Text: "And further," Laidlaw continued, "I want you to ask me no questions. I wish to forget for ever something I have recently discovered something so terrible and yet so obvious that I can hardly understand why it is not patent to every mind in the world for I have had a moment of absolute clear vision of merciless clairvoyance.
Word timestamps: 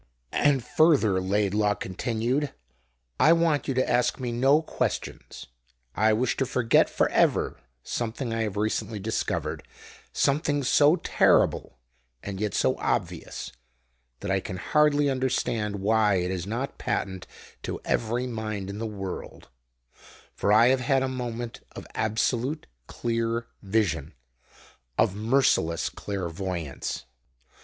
"And 0.33 0.63
further," 0.65 1.21
Laidlaw 1.21 1.75
continued, 1.75 2.51
"I 3.19 3.33
want 3.33 3.67
you 3.67 3.75
to 3.75 3.87
ask 3.87 4.19
me 4.19 4.31
no 4.31 4.63
questions. 4.63 5.45
I 5.93 6.11
wish 6.11 6.35
to 6.37 6.45
forget 6.47 6.89
for 6.89 7.07
ever 7.09 7.59
something 7.83 8.33
I 8.33 8.41
have 8.41 8.57
recently 8.57 8.97
discovered 8.97 9.61
something 10.11 10.63
so 10.63 10.95
terrible 10.95 11.77
and 12.23 12.41
yet 12.41 12.55
so 12.55 12.79
obvious 12.79 13.51
that 14.21 14.31
I 14.31 14.39
can 14.39 14.57
hardly 14.57 15.07
understand 15.07 15.75
why 15.75 16.15
it 16.15 16.31
is 16.31 16.47
not 16.47 16.79
patent 16.79 17.27
to 17.61 17.79
every 17.85 18.25
mind 18.25 18.71
in 18.71 18.79
the 18.79 18.87
world 18.87 19.49
for 20.33 20.51
I 20.51 20.69
have 20.69 20.81
had 20.81 21.03
a 21.03 21.07
moment 21.07 21.59
of 21.75 21.85
absolute 21.93 22.65
clear 22.87 23.45
vision 23.61 24.15
of 24.97 25.15
merciless 25.15 25.89
clairvoyance. 25.91 27.05